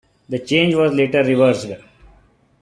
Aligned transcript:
The 0.29 0.39
change 0.39 0.73
was 0.73 0.95
later 0.95 1.23
reversed. 1.23 1.67